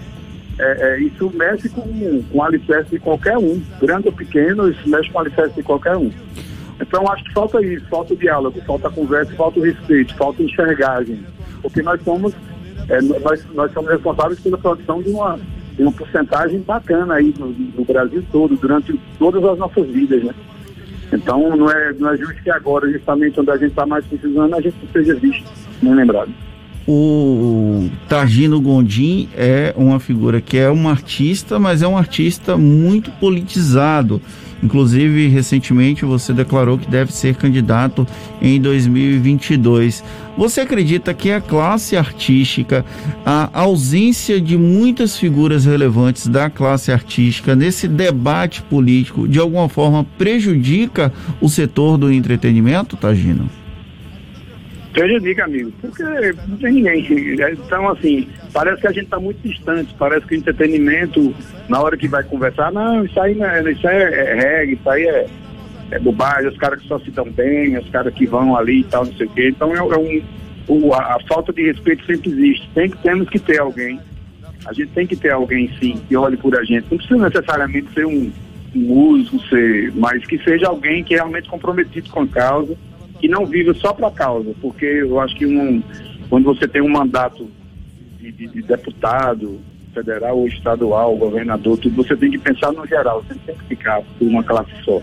é, 0.59 0.65
é, 0.95 1.01
isso 1.01 1.33
mexe 1.35 1.69
com, 1.69 1.83
com 1.83 2.39
o 2.39 2.43
alicerce 2.43 2.91
de 2.91 2.99
qualquer 3.01 3.37
um, 3.37 3.61
grande 3.81 4.07
ou 4.07 4.13
pequeno, 4.13 4.71
isso 4.71 4.89
mexe 4.89 5.11
com 5.11 5.19
o 5.19 5.21
alicerce 5.23 5.55
de 5.55 5.63
qualquer 5.63 5.97
um. 5.97 6.11
Então 6.81 7.09
acho 7.11 7.25
que 7.25 7.33
falta 7.33 7.65
isso, 7.65 7.87
falta 7.89 8.15
o 8.15 8.17
diálogo, 8.17 8.61
falta 8.63 8.89
a 8.89 8.91
conversa, 8.91 9.33
falta 9.35 9.61
o 9.61 9.63
respeito, 9.63 10.15
falta 10.17 10.43
a 10.43 10.45
enxergagem. 10.45 11.25
Porque 11.63 11.83
nós 11.83 12.03
somos, 12.03 12.35
é, 12.89 13.01
nós, 13.01 13.45
nós 13.55 13.73
somos 13.73 13.91
responsáveis 13.91 14.41
pela 14.41 14.59
produção 14.59 15.03
de 15.03 15.11
uma, 15.11 15.39
de 15.73 15.83
uma 15.83 15.93
porcentagem 15.93 16.61
bacana 16.61 17.15
aí 17.15 17.33
no, 17.39 17.49
no, 17.49 17.85
Brasil 17.85 18.25
todo, 18.33 18.57
durante 18.57 18.99
todas 19.19 19.45
as 19.45 19.59
nossas 19.59 19.87
vidas, 19.87 20.25
né? 20.25 20.35
Então 21.13 21.57
não 21.57 21.71
é, 21.71 21.93
não 21.93 22.11
é 22.13 22.17
justo 22.17 22.43
que 22.43 22.51
agora, 22.51 22.91
justamente 22.91 23.39
onde 23.39 23.51
a 23.51 23.57
gente 23.57 23.71
está 23.71 23.87
mais 23.87 24.05
precisando, 24.07 24.55
a 24.55 24.61
gente 24.61 24.77
seja 24.93 25.15
visto, 25.15 25.49
nem 25.81 25.95
lembrado. 25.95 26.33
O 26.87 27.89
Targino 28.09 28.61
Gondim 28.61 29.29
é 29.37 29.75
uma 29.77 29.99
figura 29.99 30.41
que 30.41 30.59
é 30.59 30.71
um 30.71 30.89
artista, 30.89 31.59
mas 31.59 31.83
é 31.83 31.89
um 31.89 31.97
artista 31.97 32.57
muito 32.57 33.11
politizado. 33.13 34.21
Inclusive, 34.63 35.29
recentemente 35.29 36.07
você 36.07 36.33
declarou 36.33 36.79
que 36.79 36.91
deve 36.91 37.13
ser 37.13 37.35
candidato 37.35 38.07
em 38.41 38.59
2022. 38.61 40.03
Você 40.39 40.63
acredita 40.63 41.13
que 41.13 41.31
a 41.31 41.41
classe 41.41 41.97
artística, 41.97 42.85
a 43.27 43.51
ausência 43.53 44.41
de 44.41 44.57
muitas 44.57 45.19
figuras 45.19 45.67
relevantes 45.67 46.27
da 46.27 46.49
classe 46.49 46.91
artística 46.91 47.55
nesse 47.55 47.87
debate 47.87 48.63
político, 48.63 49.29
de 49.29 49.39
alguma 49.39 49.69
forma 49.69 50.05
prejudica 50.17 51.13
o 51.41 51.49
setor 51.49 51.99
do 51.99 52.11
entretenimento, 52.11 52.97
Tagino? 52.97 53.64
Prejudica, 54.95 55.45
amigo, 55.45 55.73
porque 55.81 56.05
não 56.47 56.57
tem 56.57 56.73
ninguém. 56.73 57.05
Então, 57.53 57.89
assim, 57.89 58.29
parece 58.53 58.81
que 58.81 58.87
a 58.87 58.93
gente 58.93 59.07
está 59.07 59.19
muito 59.19 59.41
distante, 59.43 59.93
parece 59.99 60.25
que 60.25 60.37
o 60.37 60.39
entretenimento, 60.39 61.35
na 61.69 61.81
hora 61.81 61.97
que 61.97 62.07
vai 62.07 62.23
conversar, 62.23 62.71
não, 62.71 63.05
isso 63.05 63.21
aí, 63.21 63.35
não 63.35 63.45
é, 63.45 63.73
isso 63.73 63.89
aí 63.89 63.97
é, 63.97 64.31
é 64.31 64.35
reggae, 64.35 64.75
isso 64.75 64.89
aí 64.89 65.03
é, 65.03 65.27
é 65.91 65.99
bobagem, 65.99 66.49
os 66.49 66.57
caras 66.57 66.81
que 66.81 66.87
só 66.87 67.01
se 67.01 67.11
dão 67.11 67.29
bem, 67.29 67.77
os 67.77 67.91
caras 67.91 68.15
que 68.15 68.25
vão 68.25 68.57
ali 68.57 68.83
e 68.83 68.85
tal, 68.85 69.05
não 69.05 69.13
sei 69.15 69.27
o 69.27 69.31
quê. 69.31 69.49
Então, 69.49 69.75
é, 69.75 69.79
é 69.79 69.99
um, 69.99 70.23
o, 70.69 70.95
a, 70.95 71.17
a, 71.17 71.19
falta 71.27 71.53
de 71.53 71.65
respeito 71.65 72.07
sempre 72.07 72.31
existe. 72.31 72.71
Tem 72.73 72.89
temos 72.89 73.29
que 73.29 73.41
ter 73.41 73.61
alguém, 73.61 73.99
a 74.65 74.73
gente 74.73 74.93
tem 74.93 75.09
que 75.09 75.17
ter 75.17 75.33
alguém, 75.33 75.69
sim, 75.81 76.01
que 76.09 76.17
olhe 76.17 76.37
por 76.37 76.57
a 76.57 76.63
gente. 76.63 76.87
Não 76.89 76.99
precisa 76.99 77.29
necessariamente 77.29 77.93
ser 77.93 78.07
um, 78.07 78.31
um 78.77 78.79
músico, 78.79 79.41
ser, 79.49 79.93
mas 79.97 80.25
que 80.25 80.39
seja 80.39 80.69
alguém 80.69 81.03
que 81.03 81.15
é 81.15 81.17
realmente 81.17 81.49
comprometido 81.49 82.09
com 82.11 82.21
a 82.21 82.29
causa 82.29 82.77
que 83.21 83.29
não 83.29 83.47
vive 83.47 83.73
só 83.75 83.93
para 83.93 84.11
causa, 84.11 84.55
porque 84.61 84.85
eu 84.85 85.21
acho 85.21 85.37
que 85.37 85.47
um, 85.47 85.83
quando 86.29 86.45
você 86.45 86.67
tem 86.67 86.83
um 86.83 86.89
mandato 86.89 87.49
de, 88.19 88.33
de, 88.33 88.49
de, 88.49 88.63
deputado 88.63 89.61
federal 89.93 90.39
ou 90.39 90.49
estadual, 90.49 91.17
governador, 91.17 91.79
tudo, 91.79 92.03
você 92.03 92.17
tem 92.17 92.31
que 92.31 92.39
pensar 92.39 92.73
no 92.73 92.87
geral, 92.87 93.23
você 93.23 93.39
tem 93.47 93.55
que 93.55 93.65
ficar 93.67 94.03
por 94.19 94.27
uma 94.27 94.43
classe 94.43 94.73
só. 94.85 95.01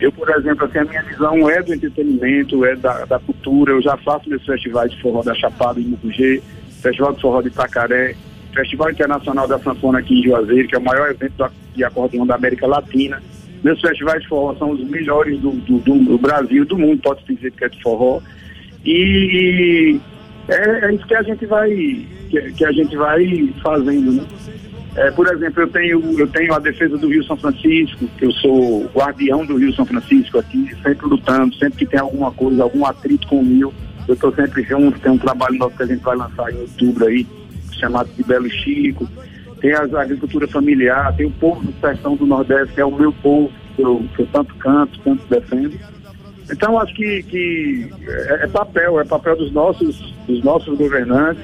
Eu, 0.00 0.12
por 0.12 0.30
exemplo, 0.30 0.64
assim, 0.64 0.78
a 0.78 0.84
minha 0.84 1.02
visão 1.02 1.50
é 1.50 1.60
do 1.60 1.74
entretenimento, 1.74 2.64
é 2.64 2.76
da, 2.76 3.04
da 3.04 3.18
cultura, 3.18 3.72
eu 3.72 3.82
já 3.82 3.96
faço 3.96 4.28
meus 4.30 4.46
festivais 4.46 4.92
de 4.92 5.02
forró 5.02 5.22
da 5.22 5.34
Chapada 5.34 5.80
em 5.80 5.84
Mugugê, 5.84 6.40
Festival 6.80 7.12
de 7.14 7.20
Forró 7.20 7.42
de 7.42 7.48
Itacaré, 7.48 8.14
Festival 8.54 8.90
Internacional 8.90 9.48
da 9.48 9.58
Sanfona 9.58 9.98
aqui 9.98 10.20
em 10.20 10.22
Juazeiro, 10.22 10.68
que 10.68 10.74
é 10.76 10.78
o 10.78 10.84
maior 10.84 11.10
evento 11.10 11.50
de 11.74 11.84
acordeão 11.84 12.26
da 12.26 12.36
América 12.36 12.66
Latina. 12.66 13.20
Meus 13.62 13.80
festivais 13.80 14.22
de 14.22 14.28
forró 14.28 14.54
são 14.56 14.70
os 14.70 14.84
melhores 14.88 15.40
do, 15.40 15.50
do, 15.50 15.78
do 15.78 16.18
Brasil, 16.18 16.64
do 16.64 16.78
mundo, 16.78 17.00
pode 17.02 17.24
dizer 17.24 17.50
que 17.52 17.64
é 17.64 17.68
de 17.68 17.82
forró. 17.82 18.20
E 18.84 20.00
é, 20.48 20.86
é, 20.86 20.94
isso 20.94 21.06
que 21.06 21.14
a 21.14 21.22
gente 21.22 21.44
vai 21.46 21.70
que, 22.30 22.52
que, 22.52 22.64
a 22.64 22.72
gente 22.72 22.96
vai 22.96 23.52
fazendo, 23.62 24.12
né? 24.12 24.24
É, 24.96 25.10
por 25.10 25.26
exemplo, 25.32 25.62
eu 25.62 25.68
tenho, 25.68 26.18
eu 26.18 26.26
tenho 26.28 26.52
a 26.54 26.58
defesa 26.58 26.96
do 26.96 27.08
Rio 27.08 27.22
São 27.24 27.36
Francisco, 27.36 28.08
que 28.16 28.24
eu 28.24 28.32
sou 28.32 28.84
guardião 28.94 29.44
do 29.44 29.56
Rio 29.56 29.72
São 29.74 29.84
Francisco 29.84 30.38
aqui, 30.38 30.70
sempre 30.82 31.06
lutando, 31.06 31.54
sempre 31.56 31.78
que 31.78 31.86
tem 31.86 32.00
alguma 32.00 32.32
coisa, 32.32 32.62
algum 32.62 32.84
atrito 32.84 33.26
com 33.28 33.40
o 33.40 33.44
Rio, 33.44 33.72
eu 34.06 34.14
estou 34.14 34.34
sempre 34.34 34.62
junto, 34.62 34.98
tem 34.98 35.12
um 35.12 35.18
trabalho 35.18 35.58
novo 35.58 35.76
que 35.76 35.82
a 35.82 35.86
gente 35.86 36.02
vai 36.02 36.16
lançar 36.16 36.52
em 36.52 36.60
outubro 36.60 37.06
aí, 37.06 37.26
chamado 37.72 38.08
de 38.16 38.24
Belo 38.24 38.50
Chico 38.50 39.08
tem 39.60 39.72
a 39.72 39.82
agricultura 39.82 40.46
familiar, 40.48 41.14
tem 41.16 41.26
o 41.26 41.30
povo 41.30 41.62
do 41.62 41.72
sertão 41.80 42.16
do 42.16 42.26
Nordeste, 42.26 42.74
que 42.74 42.80
é 42.80 42.84
o 42.84 42.90
meu 42.90 43.12
povo, 43.12 43.50
que 43.76 43.82
eu, 43.82 44.04
que 44.14 44.22
eu 44.22 44.26
tanto 44.32 44.54
canto, 44.56 44.98
tanto 45.00 45.26
defendo. 45.28 45.78
Então, 46.50 46.78
acho 46.80 46.94
que, 46.94 47.22
que 47.24 47.90
é, 48.06 48.44
é, 48.44 48.46
papel, 48.46 49.00
é 49.00 49.04
papel 49.04 49.36
dos 49.36 49.52
nossos, 49.52 50.14
dos 50.26 50.42
nossos 50.42 50.76
governantes, 50.78 51.42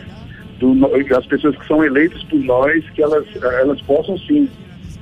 do, 0.59 0.75
das 1.09 1.27
pessoas 1.27 1.57
que 1.57 1.67
são 1.67 1.85
eleitas 1.85 2.23
por 2.25 2.39
nós, 2.41 2.89
que 2.91 3.03
elas, 3.03 3.27
elas 3.61 3.81
possam 3.83 4.17
sim 4.19 4.49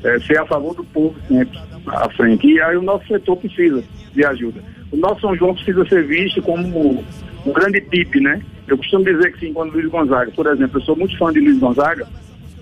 é, 0.03 0.19
ser 0.21 0.39
a 0.39 0.47
favor 0.47 0.75
do 0.75 0.85
povo 0.85 1.15
sempre 1.29 1.59
à 1.87 2.09
frente. 2.11 2.47
E 2.47 2.61
aí 2.61 2.77
o 2.77 2.83
nosso 2.83 3.07
setor 3.07 3.37
precisa 3.37 3.85
de 4.13 4.25
ajuda. 4.25 4.61
O 4.91 4.97
nosso 4.97 5.21
São 5.21 5.37
João 5.37 5.55
precisa 5.55 5.85
ser 5.87 6.05
visto 6.07 6.43
como 6.43 7.05
um 7.47 7.53
grande 7.53 7.81
PIB, 7.81 8.21
né? 8.21 8.43
Eu 8.67 8.77
costumo 8.77 9.05
dizer 9.05 9.33
que 9.33 9.41
sim, 9.41 9.53
quando 9.53 9.73
Luiz 9.73 9.89
Gonzaga, 9.89 10.31
por 10.33 10.47
exemplo, 10.47 10.79
eu 10.79 10.85
sou 10.85 10.97
muito 10.97 11.17
fã 11.19 11.33
de 11.33 11.41
Luiz 11.41 11.59
Gonzaga, 11.59 12.07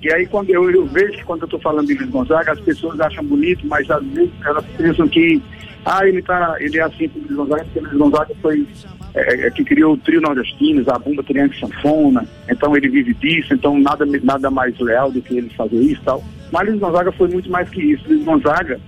e 0.03 0.13
aí 0.13 0.27
quando 0.27 0.51
eu, 0.51 0.71
eu 0.71 0.87
vejo 0.87 1.19
que 1.19 1.25
quando 1.25 1.43
eu 1.43 1.47
estou 1.47 1.61
falando 1.61 1.87
de 1.87 1.95
Luiz 1.95 2.11
Gonzaga, 2.11 2.53
as 2.53 2.61
pessoas 2.61 3.01
acham 3.01 3.25
bonito, 3.25 3.67
mas 3.67 3.91
às 3.91 4.05
vezes 4.07 4.33
elas 4.45 4.65
pensam 4.77 5.07
que 5.09 5.43
ah, 5.85 6.07
ele, 6.07 6.23
tá, 6.23 6.57
ele 6.59 6.79
é 6.79 6.83
assim 6.83 7.09
com 7.09 7.19
Luiz 7.21 7.37
Gonzaga, 7.37 7.65
porque 7.65 7.81
Luiz 7.81 7.99
Gonzaga 7.99 8.35
foi 8.41 8.67
é, 9.15 9.47
é, 9.47 9.51
que 9.51 9.65
criou 9.65 9.95
o 9.95 9.99
trio 9.99 10.21
nordestino, 10.21 10.85
a 10.87 10.99
bunda 10.99 11.23
criança 11.23 11.55
sanfona, 11.61 12.27
então 12.49 12.77
ele 12.77 12.89
vive 12.89 13.15
disso, 13.15 13.53
então 13.53 13.79
nada, 13.79 14.07
nada 14.23 14.51
mais 14.51 14.79
leal 14.79 15.11
do 15.11 15.21
que 15.21 15.37
ele 15.37 15.51
fazer 15.51 15.81
isso 15.81 16.01
e 16.01 16.05
tal. 16.05 16.23
Mas 16.53 16.69
Luiz 16.69 16.81
Gonzaga 16.81 17.13
foi 17.13 17.29
muito 17.29 17.51
mais 17.51 17.69
que 17.69 17.81
isso. 17.81 18.05
Luiz 18.09 18.25
Gonzaga, 18.25 18.81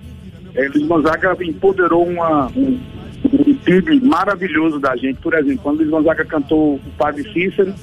é, 0.55 0.67
Luiz 0.69 0.87
Gonzaga 0.87 1.35
empoderou 1.43 2.07
uma, 2.07 2.47
um, 2.55 2.79
um 2.79 4.07
maravilhoso 4.07 4.79
da 4.79 4.95
gente. 4.95 5.19
Por 5.19 5.33
exemplo, 5.33 5.59
quando 5.61 5.77
Luiz 5.77 5.89
Gonzaga 5.89 6.25
cantou 6.25 6.75
o 6.75 6.81
Padre 6.97 7.23
Cícero, 7.33 7.73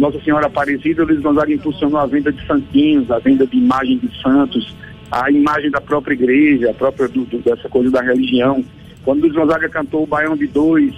Nossa 0.00 0.18
Senhora 0.20 0.46
Aparecida, 0.46 1.04
Luiz 1.04 1.20
Gonzaga 1.20 1.52
impulsionou 1.52 2.00
a 2.00 2.06
venda 2.06 2.32
de 2.32 2.44
santinhos, 2.46 3.10
a 3.10 3.18
venda 3.18 3.46
de 3.46 3.58
imagem 3.58 3.98
de 3.98 4.22
santos, 4.22 4.74
a 5.10 5.30
imagem 5.30 5.70
da 5.70 5.78
própria 5.78 6.14
igreja, 6.14 6.70
a 6.70 6.74
própria 6.74 7.06
do, 7.06 7.26
do, 7.26 7.38
dessa 7.40 7.68
coisa 7.68 7.90
da 7.90 8.00
religião. 8.00 8.64
Quando 9.04 9.20
Luiz 9.20 9.34
Gonzaga 9.34 9.68
cantou 9.68 10.04
o 10.04 10.06
Baião 10.06 10.34
de 10.34 10.46
Dois, 10.46 10.94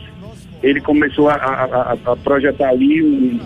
ele 0.63 0.81
começou 0.81 1.29
a, 1.29 1.35
a, 1.35 1.93
a 2.13 2.17
projetar 2.17 2.69
ali 2.69 3.03
um, 3.03 3.41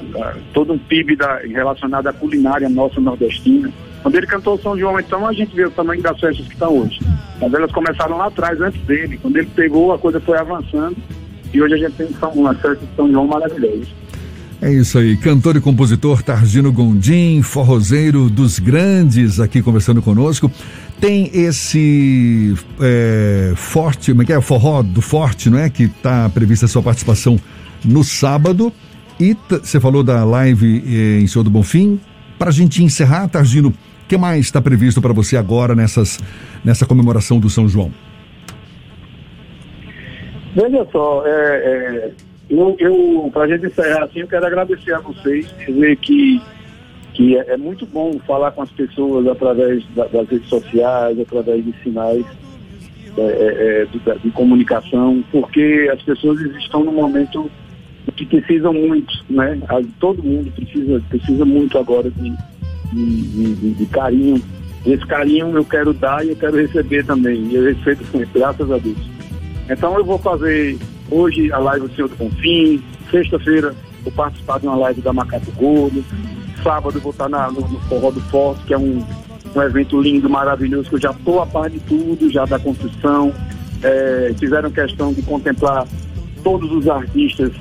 todo 0.52 0.74
um 0.74 0.78
PIB 0.78 1.16
da, 1.16 1.38
relacionado 1.38 2.06
à 2.06 2.12
culinária 2.12 2.68
nossa 2.68 3.00
nordestina. 3.00 3.72
Quando 4.02 4.14
ele 4.14 4.26
cantou 4.26 4.58
São 4.58 4.78
João, 4.78 5.00
então 5.00 5.26
a 5.26 5.32
gente 5.32 5.56
vê 5.56 5.64
o 5.64 5.70
tamanho 5.70 6.02
das 6.02 6.20
festas 6.20 6.46
que 6.46 6.52
estão 6.52 6.80
hoje. 6.80 7.00
Mas 7.40 7.54
elas 7.54 7.72
começaram 7.72 8.18
lá 8.18 8.26
atrás, 8.26 8.60
antes 8.60 8.80
dele. 8.82 9.18
Quando 9.22 9.38
ele 9.38 9.48
pegou, 9.56 9.94
a 9.94 9.98
coisa 9.98 10.20
foi 10.20 10.36
avançando. 10.36 10.96
E 11.54 11.62
hoje 11.62 11.74
a 11.74 11.78
gente 11.78 11.92
tem 11.92 12.08
uma 12.34 12.54
festa 12.54 12.84
de 12.84 12.94
São 12.94 13.10
João 13.10 13.26
maravilhosa. 13.26 13.86
É 14.60 14.72
isso 14.72 14.98
aí, 14.98 15.16
cantor 15.18 15.56
e 15.56 15.60
compositor 15.60 16.22
Targino 16.22 16.72
Gondim, 16.72 17.42
forrozeiro 17.42 18.30
dos 18.30 18.58
grandes, 18.58 19.38
aqui 19.38 19.60
conversando 19.60 20.00
conosco. 20.00 20.50
Tem 20.98 21.30
esse 21.34 22.54
é, 22.80 23.52
forte, 23.54 24.12
como 24.12 24.22
é 24.22 24.24
que 24.24 24.32
é? 24.32 24.40
Forró 24.40 24.82
do 24.82 25.02
Forte, 25.02 25.50
não 25.50 25.58
é? 25.58 25.68
Que 25.68 25.84
está 25.84 26.28
prevista 26.30 26.64
a 26.64 26.68
sua 26.68 26.82
participação 26.82 27.38
no 27.84 28.02
sábado. 28.02 28.72
E 29.20 29.36
você 29.48 29.78
falou 29.78 30.02
da 30.02 30.24
live 30.24 30.82
eh, 30.86 31.20
em 31.20 31.26
Senhor 31.26 31.42
do 31.42 31.50
Bonfim. 31.50 32.00
Para 32.38 32.50
a 32.50 32.52
gente 32.52 32.82
encerrar, 32.82 33.28
Targino, 33.28 33.68
o 33.68 33.74
que 34.08 34.16
mais 34.16 34.46
está 34.46 34.60
previsto 34.60 35.00
para 35.00 35.12
você 35.12 35.36
agora 35.36 35.74
nessas, 35.74 36.18
nessa 36.64 36.84
comemoração 36.86 37.38
do 37.38 37.48
São 37.48 37.66
João? 37.66 37.90
Veja 40.54 40.86
só, 40.90 41.22
é, 41.26 41.30
é, 41.30 42.10
eu, 42.48 42.76
eu 42.78 43.30
para 43.32 43.44
a 43.44 43.48
gente 43.48 43.66
encerrar 43.66 44.04
assim, 44.04 44.20
eu 44.20 44.28
quero 44.28 44.46
agradecer 44.46 44.94
a 44.94 45.00
vocês, 45.00 45.46
dizer 45.66 45.96
que, 45.96 46.40
que 47.14 47.36
é, 47.36 47.54
é 47.54 47.56
muito 47.56 47.86
bom 47.86 48.18
falar 48.26 48.52
com 48.52 48.62
as 48.62 48.70
pessoas 48.70 49.26
através 49.26 49.84
da, 49.94 50.06
das 50.06 50.28
redes 50.28 50.48
sociais, 50.48 51.18
através 51.18 51.64
de 51.64 51.74
sinais 51.82 52.24
é, 53.16 53.22
é, 53.22 53.82
é 53.82 53.86
de, 53.86 54.20
de, 54.20 54.30
comunicação, 54.30 55.24
porque 55.32 55.90
as 55.92 56.02
pessoas 56.02 56.40
estão 56.56 56.84
num 56.84 56.92
momento 56.92 57.50
que 58.14 58.24
precisam 58.24 58.72
muito, 58.72 59.12
né? 59.28 59.58
Todo 59.98 60.22
mundo 60.22 60.50
precisa, 60.52 61.02
precisa 61.08 61.44
muito 61.44 61.76
agora 61.76 62.10
de 62.10 62.32
de, 62.92 63.54
de, 63.54 63.74
de, 63.74 63.86
carinho. 63.86 64.42
Esse 64.84 65.04
carinho 65.06 65.56
eu 65.56 65.64
quero 65.64 65.92
dar 65.92 66.24
e 66.24 66.30
eu 66.30 66.36
quero 66.36 66.56
receber 66.56 67.04
também. 67.04 67.46
E 67.46 67.54
eu 67.54 67.64
respeito 67.64 68.04
sempre, 68.06 68.28
graças 68.40 68.70
a 68.70 68.78
Deus. 68.78 68.98
Então 69.68 69.96
eu 69.96 70.04
vou 70.04 70.18
fazer 70.18 70.78
hoje 71.10 71.52
a 71.52 71.58
live 71.58 71.88
do 71.88 71.94
Senhor 71.94 72.08
do 72.08 72.16
Confim, 72.16 72.82
sexta-feira 73.10 73.74
vou 74.02 74.12
participar 74.12 74.60
de 74.60 74.66
uma 74.66 74.76
live 74.76 75.00
da 75.00 75.12
Macaco 75.12 75.50
Gordo, 75.52 76.04
sábado 76.62 77.00
vou 77.00 77.10
estar 77.10 77.28
na, 77.28 77.50
no, 77.50 77.60
no 77.60 77.80
Forró 77.82 78.10
do 78.10 78.20
Forte, 78.22 78.62
que 78.64 78.74
é 78.74 78.78
um, 78.78 79.04
um 79.54 79.62
evento 79.62 80.00
lindo, 80.00 80.28
maravilhoso, 80.28 80.88
que 80.88 80.96
eu 80.96 81.00
já 81.00 81.10
estou 81.10 81.40
a 81.40 81.46
par 81.46 81.68
de 81.70 81.80
tudo, 81.80 82.30
já 82.30 82.44
da 82.44 82.58
construção. 82.58 83.32
É, 83.82 84.34
fizeram 84.38 84.70
questão 84.70 85.12
de 85.12 85.22
contemplar 85.22 85.86
todos 86.42 86.70
os 86.72 86.88
artistas 86.88 87.52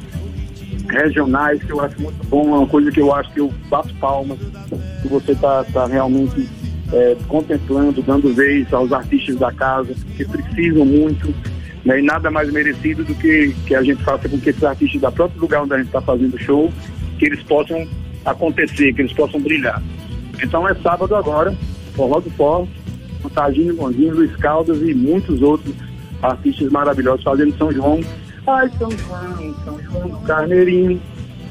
regionais, 0.89 1.61
que 1.63 1.71
eu 1.71 1.81
acho 1.81 1.99
muito 2.01 2.27
bom, 2.27 2.55
é 2.55 2.59
uma 2.59 2.67
coisa 2.67 2.91
que 2.91 3.01
eu 3.01 3.13
acho 3.13 3.31
que 3.33 3.39
eu 3.39 3.51
bato 3.69 3.93
palmas, 3.95 4.37
que 5.01 5.07
você 5.07 5.31
está 5.31 5.63
tá 5.65 5.87
realmente 5.87 6.47
é, 6.93 7.17
contemplando, 7.27 8.01
dando 8.01 8.33
vez 8.33 8.71
aos 8.73 8.91
artistas 8.91 9.35
da 9.37 9.51
casa, 9.51 9.93
que 10.15 10.23
precisam 10.25 10.85
muito, 10.85 11.33
né, 11.85 11.99
e 11.99 12.01
nada 12.01 12.31
mais 12.31 12.51
merecido 12.51 13.03
do 13.03 13.13
que, 13.15 13.55
que 13.67 13.75
a 13.75 13.83
gente 13.83 14.03
faça 14.03 14.27
com 14.27 14.39
que 14.39 14.49
esses 14.49 14.63
artistas 14.63 14.99
da 14.99 15.11
próprio 15.11 15.39
lugar 15.39 15.63
onde 15.63 15.73
a 15.73 15.77
gente 15.77 15.87
está 15.87 16.01
fazendo 16.01 16.37
show, 16.39 16.71
que 17.19 17.25
eles 17.25 17.41
possam 17.43 17.87
acontecer, 18.25 18.93
que 18.93 19.01
eles 19.03 19.13
possam 19.13 19.39
brilhar. 19.39 19.81
Então 20.41 20.67
é 20.67 20.73
sábado 20.75 21.15
agora, 21.15 21.55
Forró 21.93 22.19
do 22.19 22.29
Forte, 22.31 22.71
com 23.21 23.29
Tagino 23.29 23.75
Gondinho, 23.75 24.15
Luiz 24.15 24.35
Caldas 24.37 24.81
e 24.81 24.93
muitos 24.93 25.41
outros 25.41 25.73
artistas 26.21 26.71
maravilhosos 26.71 27.23
fazendo 27.23 27.55
São 27.57 27.71
João 27.71 28.01
Ai, 28.47 28.69
São 28.77 28.91
João, 28.91 29.55
São 29.63 29.81
João 29.81 30.09
do 30.09 30.17
Carneirinho, 30.19 31.01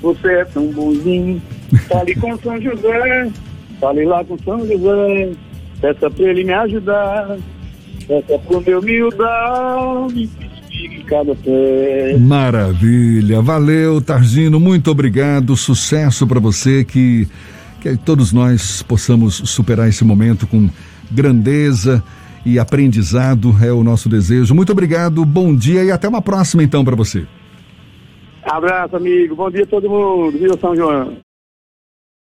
você 0.01 0.29
é 0.29 0.45
tão 0.45 0.67
bonzinho. 0.69 1.43
Fale 1.89 2.15
com 2.15 2.39
São 2.39 2.61
José, 2.61 3.31
fale 3.81 4.05
lá 4.05 4.25
com 4.25 4.39
São 4.39 4.65
José, 4.65 5.33
peça 5.81 6.09
pra 6.09 6.25
ele 6.25 6.45
me 6.45 6.53
ajudar, 6.53 7.37
pro 8.47 8.61
meu 8.61 8.83
miudão, 8.83 10.09
me 10.09 10.29
em 10.83 11.03
cada 11.05 11.35
pé. 11.35 12.17
Maravilha, 12.19 13.41
valeu 13.41 14.01
Targino, 14.01 14.59
muito 14.59 14.91
obrigado, 14.91 15.57
sucesso 15.57 16.27
para 16.27 16.41
você, 16.41 16.85
que, 16.85 17.29
que 17.81 17.97
todos 17.97 18.33
nós 18.33 18.83
possamos 18.83 19.35
superar 19.45 19.89
esse 19.89 20.05
momento 20.05 20.47
com 20.47 20.69
grandeza 21.11 22.03
e 22.45 22.59
aprendizado 22.59 23.55
é 23.63 23.73
o 23.73 23.83
nosso 23.83 24.09
desejo. 24.09 24.55
Muito 24.55 24.73
obrigado, 24.73 25.25
bom 25.25 25.55
dia 25.55 25.85
e 25.85 25.91
até 25.91 26.09
uma 26.09 26.21
próxima 26.21 26.63
então 26.63 26.85
para 26.85 26.97
você. 26.97 27.25
Abraço, 28.45 28.97
amigo. 28.97 29.35
Bom 29.35 29.51
dia 29.51 29.63
a 29.63 29.67
todo 29.67 29.89
mundo. 29.89 30.39
Viva 30.39 30.59
São 30.59 30.77
João. 30.77 31.17